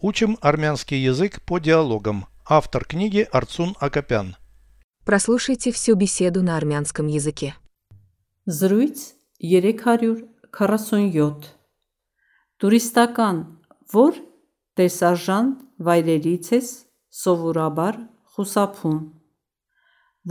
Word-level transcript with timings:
Учим 0.00 0.38
армянский 0.40 1.02
язык 1.02 1.42
по 1.42 1.58
диалогам. 1.58 2.26
Автор 2.46 2.84
книги 2.84 3.26
Арцун 3.32 3.74
Акопян. 3.80 4.36
Прослушайте 5.04 5.72
всю 5.72 5.96
беседу 5.96 6.40
на 6.42 6.56
армянском 6.56 7.08
языке. 7.08 7.56
Զրույց 8.46 9.16
347 9.42 11.42
Տուրիստական 12.62 13.36
որ 13.92 14.14
տեսարժան 14.78 15.46
վայրերից 15.82 16.46
ես 16.54 16.68
սովորաբար 17.22 17.98
խուսափում 18.34 19.00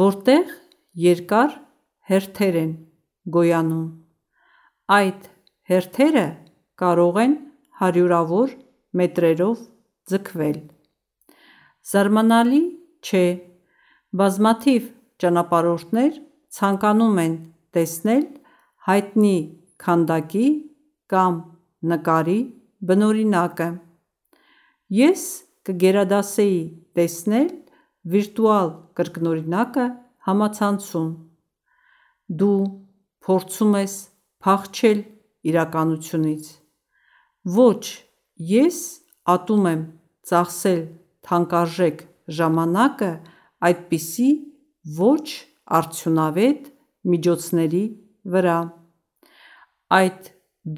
որտեղ 0.00 0.44
երկար 1.08 1.50
հերթեր 2.10 2.58
են 2.62 2.72
գոյանում 3.34 3.88
այդ 4.98 5.20
հերթերը 5.70 6.26
կարող 6.82 7.16
են 7.24 7.34
հարյուրավոր 7.82 8.48
մետրերով 9.00 9.62
ձգվել 10.12 10.58
Զարմանալի 11.90 12.62
չէ 13.06 13.24
բազմաթիվ 14.20 14.86
ճանապարհորդներ 15.22 16.20
ցանկանում 16.56 17.20
են 17.24 17.34
տեսնել 17.76 18.24
հայտնի 18.88 19.36
քանդակի 19.84 20.46
կամ 21.12 21.36
նկարի 21.92 22.38
բնօրինակը 22.90 23.68
Ես 24.96 25.22
կգերադասեի 25.66 26.58
տեսնել 26.98 27.48
վիրտուալ 28.12 28.68
կրկնօրինակը 28.98 29.86
համացանցում 30.28 31.08
Դու 32.42 32.58
փորձում 33.26 33.76
ես 33.80 33.94
փախչել 34.46 35.00
իրականությունից 35.50 36.50
Ոչ 37.56 37.82
ես 38.51 38.77
ատում 39.35 39.65
եմ 39.71 39.81
ծախսել 40.31 40.81
թանկարժեք 41.27 42.03
ժամանակը 42.39 43.11
այդպիսի 43.69 44.29
ոչ 44.97 45.25
արդյունավետ 45.79 46.69
միջոցների 47.11 47.83
վրա 48.33 48.57
Այդ 49.91 50.29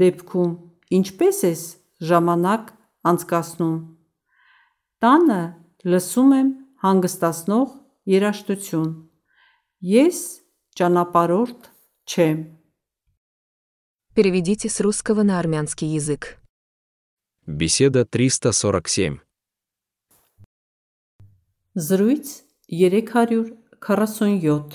դեպքում 0.01 0.51
ինչպե՞ս 0.97 1.39
ես 1.47 1.63
ժամանակ 2.09 2.71
անցկացնում 3.11 3.77
Տանը 5.03 5.41
լսում 5.93 6.33
եմ 6.39 6.49
հանգստացնող 6.85 7.77
երաժշտություն 8.13 8.91
Ես 9.93 10.19
ճանապարհորդ 10.79 11.71
չեմ 12.07 12.43
Переведите 14.13 14.69
с 14.69 14.79
русского 14.79 15.23
на 15.23 15.39
армянский 15.39 15.87
язык. 15.87 16.36
Беседа 17.47 18.05
347. 18.05 19.19
Զրույց 21.75 22.43
347 22.67 24.71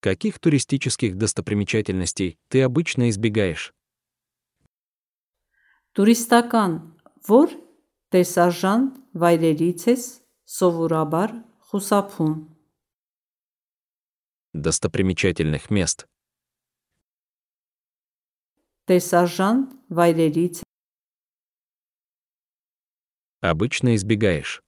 Каких 0.00 0.38
туристических 0.38 1.16
достопримечательностей 1.16 2.38
ты 2.48 2.62
обычно 2.62 3.10
избегаешь? 3.10 3.74
Տուրիստական 5.92 6.96
որ 7.28 7.52
տեսարժան 8.14 8.82
վայրերից 9.20 9.80
ես 9.92 10.02
սովորաբար 10.46 11.30
խուսափում 11.68 12.34
Достопримечательных 14.54 15.70
мест. 15.70 16.08
տեսարժան 18.88 19.58
վայրերից 19.90 20.62
Обычно 23.40 23.94
избегаешь. 23.94 24.60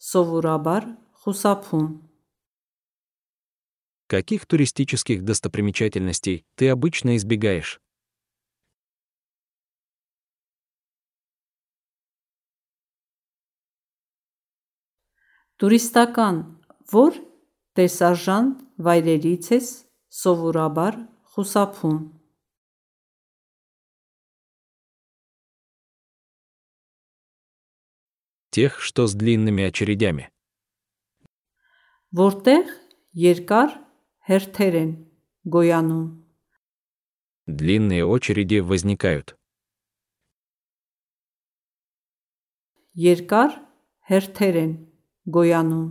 սովորաբար 0.00 0.82
խուսափում 1.22 1.88
Каких 4.10 4.46
туристических 4.46 5.22
достопримечательностей 5.22 6.44
ты 6.56 6.68
обычно 6.68 7.16
избегаешь? 7.16 7.78
Տուրիստական 15.60 16.36
որ 16.90 17.20
տեսարժան 17.78 18.46
վայրերից 18.80 19.50
ես 19.54 19.68
սովորաբար 20.20 20.94
խուսափում 21.34 21.98
Тех, 28.50 28.80
что 28.80 29.06
с 29.06 29.14
длинными 29.14 29.62
очередями. 29.62 30.28
որտեղ 32.18 32.70
երկար 33.24 33.68
հերթեր 34.28 34.74
են 34.82 34.90
գոյանում 35.54 36.06
Длинные 37.46 38.04
очереди 38.04 38.58
возникают. 38.58 39.36
երկար 43.06 43.50
հերթեր 44.10 44.56
են 44.64 44.72
գոյանում 45.36 45.86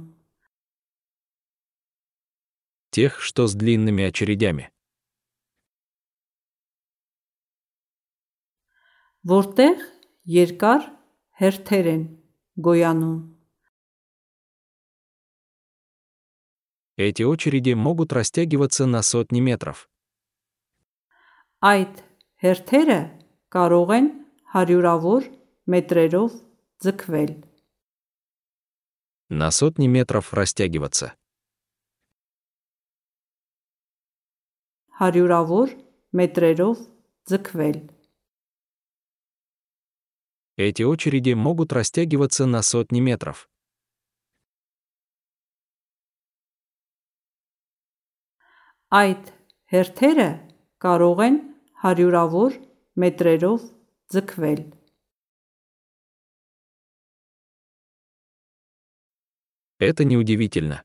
Тех, 2.93 3.19
что 3.19 3.47
с 3.47 3.53
длинными 3.53 4.03
очередями. 4.03 4.71
որտեղ 9.27 9.81
երկար 10.31 10.85
հերթեր 11.39 11.87
են 11.95 12.03
գոյանում 12.63 13.19
Эти 16.99 17.23
очереди 17.23 17.71
могут 17.71 18.11
растягиваться 18.11 18.85
на 18.85 19.01
сотни 19.01 19.39
метров. 19.39 19.87
Այդ 21.63 22.01
հերթերը 22.43 22.99
կարող 23.55 23.93
են 23.99 24.09
հարյուրավոր 24.55 25.29
մետրերով 25.71 26.31
ձգվել 26.83 27.31
На 29.29 29.51
сотни 29.51 29.87
метров 29.87 30.33
растягиваться. 30.33 31.15
հարյուրավոր 34.99 35.67
մետրերով 36.19 36.77
ձգվել 37.31 37.79
Эти 40.59 40.83
очереди 40.83 41.33
могут 41.33 41.71
растягиваться 41.71 42.45
на 42.45 42.61
сотни 42.61 42.99
метров. 42.99 43.47
Այդ 48.91 49.29
հերթերը 49.71 50.29
կարող 50.83 51.19
են 51.27 51.37
հարյուրավոր 51.83 52.51
մետրերով 52.99 53.59
ձգվել 54.11 54.61
Это 59.79 60.03
неудивительно. 60.03 60.83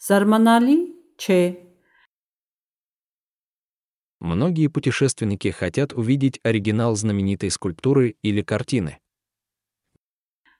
Զարմանալի 0.00 0.89
չէ 1.20 1.40
Многие 4.20 4.68
путешественники 4.68 5.48
хотят 5.48 5.92
увидеть 5.92 6.40
оригинал 6.42 6.96
знаменитой 6.96 7.50
скульптуры 7.50 8.16
или 8.22 8.42
картины. 8.42 8.98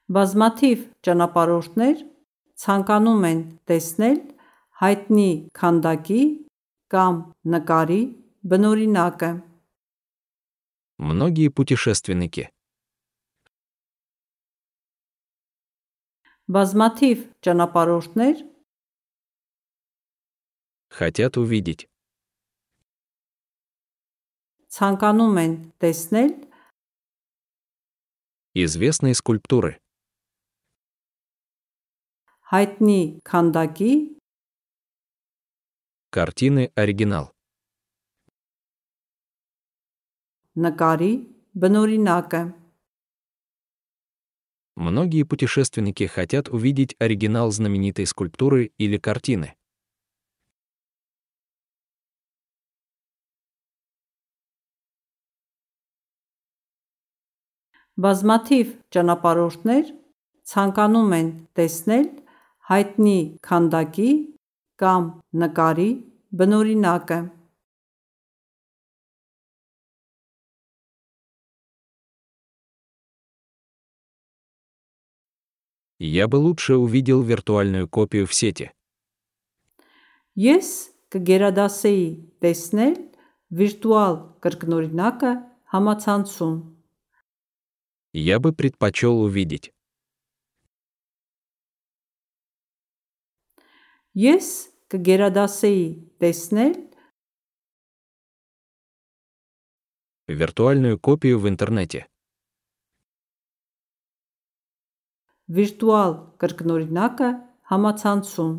Բազմաթիվ 0.07 0.83
ճանապարհորդներ 1.03 1.97
ցանկանում 2.63 3.25
են 3.27 3.41
տեսնել 3.67 4.19
հայտնի 4.81 5.31
քանդակի 5.59 6.23
կամ 6.95 7.15
նկարի 7.55 8.03
բնօրինակը 8.47 9.31
Многие 10.99 11.49
путешественники 11.51 12.47
Բազմաթիվ 16.47 17.27
ճանապարհորդներ 17.43 18.37
хотят 21.01 21.37
увидеть 21.37 21.89
ցանկանում 24.77 25.37
են 25.41 25.53
տեսնել 25.81 26.33
известные 28.57 29.15
скульптуры, 29.17 29.71
հայտնի 32.53 33.01
քանդակի 33.31 33.93
картины 36.13 36.69
оригинал. 36.77 37.33
նկարի 40.57 41.13
բնօրինակը 41.57 42.43
Многие 44.77 45.25
путешественники 45.25 46.05
хотят 46.05 46.51
увидеть 46.51 46.97
оригинал 46.99 47.51
знаменитой 47.51 48.07
скульптуры 48.07 48.73
или 48.77 48.99
картины. 48.99 49.57
Բազմաթիվ 57.97 58.73
ճանապարհորդներ 58.93 59.87
ցանկանում 60.53 61.15
են 61.17 61.29
տեսնել 61.59 62.09
հայտնի 62.71 63.19
քանդակի 63.49 64.11
կամ 64.83 65.07
նկարի 65.43 65.89
բնօրինակը։ 66.41 67.21
Я 75.99 76.29
бы 76.29 76.37
лучше 76.37 76.77
увидел 76.77 77.23
виртуальную 77.23 77.89
копию 77.89 78.27
в 78.27 78.35
сети. 78.35 78.71
Ես 80.37 80.93
կգերադասեի 81.09 82.09
տեսնել 82.45 82.97
վիրտուալ 83.57 84.17
կրկնօրինակը 84.45 85.31
համացանցում։ 85.73 86.57
Я 88.13 88.41
бы 88.41 88.53
предпочел 88.53 89.21
увидеть. 89.21 89.73
Ես 94.17 94.73
կգերադասեի 94.89 95.87
տեսնել 96.25 96.77
Виртуальную 100.29 100.99
копию 100.99 101.39
в 101.39 101.49
интернете. 101.49 102.09
վիրտուալ 105.47 106.15
կրկնօրինակը 106.43 107.29
համացանցում։ 107.71 108.55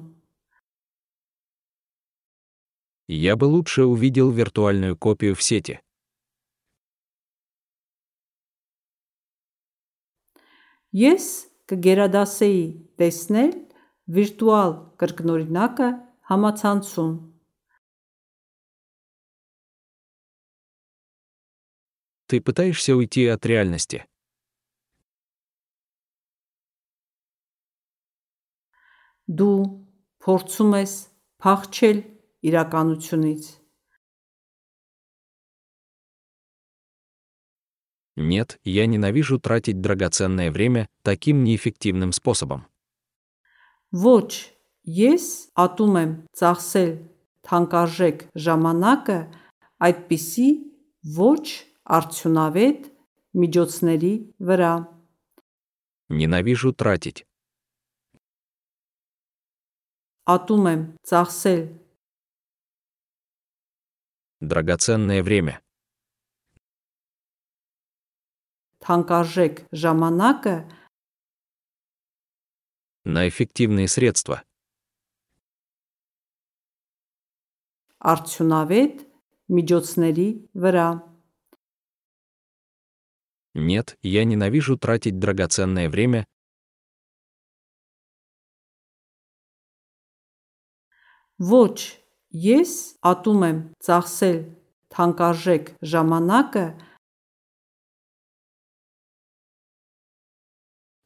Я 3.16 3.36
бы 3.36 3.46
лучше 3.46 3.84
увидел 3.84 4.32
виртуальную 4.32 4.96
копию 4.96 5.36
в 5.36 5.44
сети. 5.44 5.82
Ես 10.98 11.26
կգերադասեի 11.72 12.62
տեսնել 13.00 13.52
վիրտուալ 14.18 14.76
կրկնօրինակը 15.02 15.90
համացանցում։ 16.32 17.16
Ты 22.28 22.42
пытаешься 22.42 22.96
уйти 22.96 23.28
от 23.28 23.46
реальности. 23.46 24.04
Դու 29.28 29.64
փորձում 30.24 30.76
ես 30.80 30.94
փախչել 31.44 31.98
իրականությունից։ 32.52 33.48
Нет, 38.16 38.60
я 38.64 38.88
ненавижу 38.88 39.40
тратить 39.40 39.80
драгоценное 39.80 40.52
время 40.52 40.88
таким 41.04 41.44
неэффективным 41.44 42.12
способом. 42.12 42.66
Ոչ, 43.94 44.52
ես 44.84 45.54
ատում 45.56 45.94
եմ 46.02 46.12
ծախսել 46.36 46.92
թանկարժեք 47.48 48.26
ժամանակը 48.36 49.20
այդպիսի 49.88 50.50
ոչ 51.16 51.46
արդյունավետ 51.88 52.90
միջոցների 53.38 54.14
վրա։ 54.44 54.74
Ненавижу 56.10 56.74
тратить. 56.74 57.24
Ատում 60.28 60.64
եմ 60.74 60.82
ծախսել 61.08 61.64
Драгоценное 64.40 65.24
время. 65.24 65.61
թանկարժեք 68.84 69.64
ժամանակը 69.72 70.58
На 73.08 73.28
эффективные 73.30 73.88
средства. 73.88 74.44
արդյունավետ 77.98 79.00
միջոցների 79.58 80.28
վրա։ 80.64 80.88
Нет, 83.58 83.98
я 84.04 84.24
ненавижу 84.24 84.78
тратить 84.78 85.18
драгоценное 85.20 85.90
время 85.90 86.28
Ոչ, 91.38 91.78
ես 92.34 92.72
ատում 93.06 93.42
եմ 93.48 93.58
ծախսել 93.86 94.38
թանկարժեք 94.94 95.68
ժամանակը 95.92 96.64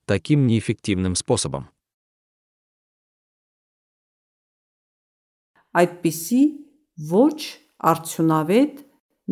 таким 0.05 0.47
неэффективным 0.47 1.15
способом. 1.15 1.69
այդպիսի 5.71 6.41
ոչ 7.11 7.35
արդյունավետ 7.91 8.79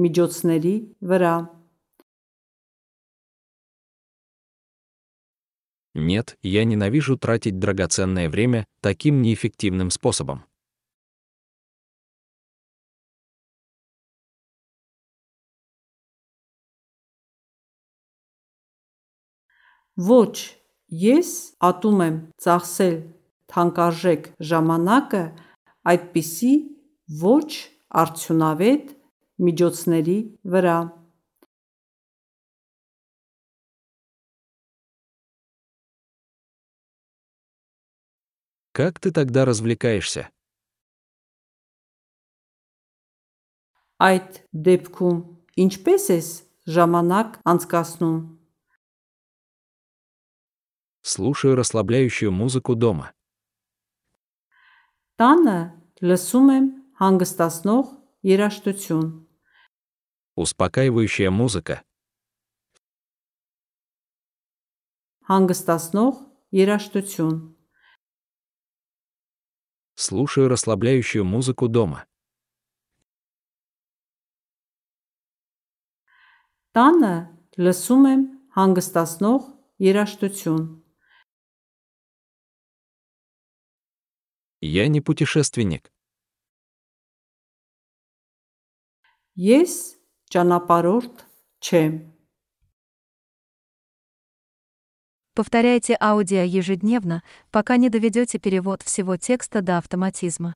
միջոցների 0.03 0.75
վրա։ 1.11 1.37
Нет, 5.95 6.37
я 6.41 6.63
ненавижу 6.63 7.17
тратить 7.17 7.59
драгоценное 7.59 8.29
время 8.29 8.65
таким 8.79 9.21
неэффективным 9.21 9.89
способом. 9.89 10.45
Ոչ, 19.97 20.55
Ես 20.94 21.30
ատում 21.66 22.02
եմ 22.04 22.16
ծախսել 22.44 22.96
թանկարժեք 23.50 24.26
ժամանակը 24.50 25.22
այդպիսի 25.90 26.50
ոչ 27.22 27.48
արդյունավետ 28.02 28.92
միջոցների 29.46 30.18
վրա։ 30.54 30.76
Как 38.74 38.98
ты 38.98 39.10
тогда 39.10 39.44
развлекаешься? 39.44 40.30
Այդ 44.02 44.40
դեպքում 44.66 45.18
ինչպես 45.64 46.06
ես 46.10 46.28
ժամանակ 46.76 47.36
անցկացնում 47.50 48.16
Слушаю 51.03 51.55
расслабляющую 51.55 52.31
музыку 52.31 52.75
дома. 52.75 53.13
Տանը 55.19 55.59
լսում 55.99 56.49
եմ 56.55 56.65
հանգստացնող 57.01 57.85
երաժշտություն։ 58.29 59.07
Успокаивающая 60.39 61.31
музыка. 61.31 61.83
Հանգստացնող 65.27 66.21
երաժշտություն։ 66.55 67.35
Слушаю 69.99 70.47
расслабляющую 70.47 71.25
музыку 71.27 71.67
дома. 71.67 72.05
Տանը 76.71 77.15
լսում 77.59 78.05
եմ 78.13 78.21
հանգստացնող 78.55 79.41
երաժշտություն։ 79.83 80.63
Я 84.63 84.87
не 84.87 85.01
путешественник. 85.01 85.91
Ես 89.39 89.95
ճանապարհորդ 90.35 91.23
չեմ։ 91.63 91.93
Повторяйте 95.39 95.95
аудио 95.95 96.43
ежедневно, 96.43 97.23
пока 97.49 97.77
не 97.77 97.87
доведете 97.89 98.39
перевод 98.39 98.81
всего 98.81 99.15
текста 99.15 99.61
до 99.61 99.77
автоматизма. 99.77 100.53